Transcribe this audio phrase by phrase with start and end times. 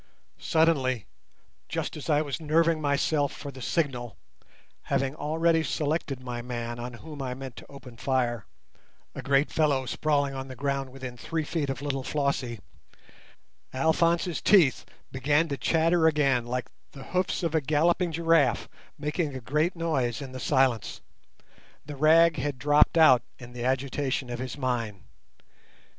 [0.39, 1.05] Suddenly,
[1.69, 4.17] just as I was nerving myself for the signal,
[4.85, 10.33] having already selected my man on whom I meant to open fire—a great fellow sprawling
[10.33, 16.65] on the ground within three feet of little Flossie—Alphonse's teeth began to chatter again like
[16.93, 21.01] the hoofs of a galloping giraffe, making a great noise in the silence.
[21.85, 25.03] The rag had dropped out in the agitation of his mind.